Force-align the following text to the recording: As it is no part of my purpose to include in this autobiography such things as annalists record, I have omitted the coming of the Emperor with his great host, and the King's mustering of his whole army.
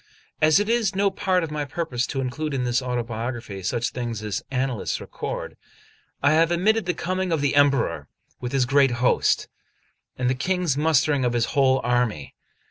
As 0.41 0.59
it 0.59 0.67
is 0.67 0.95
no 0.95 1.11
part 1.11 1.43
of 1.43 1.51
my 1.51 1.63
purpose 1.63 2.07
to 2.07 2.21
include 2.21 2.55
in 2.55 2.63
this 2.63 2.81
autobiography 2.81 3.61
such 3.61 3.91
things 3.91 4.23
as 4.23 4.43
annalists 4.49 4.99
record, 4.99 5.55
I 6.23 6.31
have 6.33 6.51
omitted 6.51 6.87
the 6.87 6.95
coming 6.95 7.31
of 7.31 7.39
the 7.39 7.53
Emperor 7.53 8.07
with 8.39 8.51
his 8.51 8.65
great 8.65 8.93
host, 8.97 9.47
and 10.17 10.27
the 10.27 10.33
King's 10.33 10.75
mustering 10.75 11.23
of 11.23 11.33
his 11.33 11.45
whole 11.53 11.81
army. 11.83 12.33